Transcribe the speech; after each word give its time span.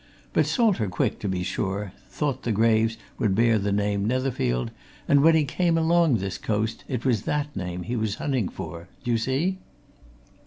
But 0.33 0.47
Salter 0.47 0.89
Quick, 0.89 1.19
to 1.19 1.27
be 1.29 1.43
sure, 1.43 1.93
thought 2.09 2.41
the 2.41 2.51
graves 2.51 2.97
would 3.19 3.35
bear 3.35 3.59
the 3.59 3.71
name 3.71 4.03
Netherfield, 4.07 4.71
and 5.07 5.21
when 5.21 5.35
he 5.35 5.45
came 5.45 5.77
along 5.77 6.17
this 6.17 6.39
coast, 6.39 6.83
it 6.87 7.05
was 7.05 7.21
that 7.25 7.55
name 7.55 7.83
he 7.83 7.95
was 7.95 8.15
hunting 8.15 8.49
for. 8.49 8.87
Do 9.03 9.11
you 9.11 9.19
see?" 9.19 9.59